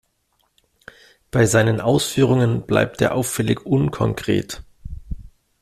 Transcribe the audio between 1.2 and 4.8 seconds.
Bei seinen Ausführungen bleibt er auffällig unkonkret.